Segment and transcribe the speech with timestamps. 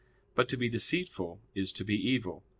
[0.33, 2.41] But to be deceitful is to be evil.